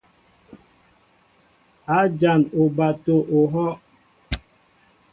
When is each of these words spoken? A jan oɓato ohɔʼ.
A 1.97 1.99
jan 2.19 2.41
oɓato 2.61 3.15
ohɔʼ. 3.37 3.73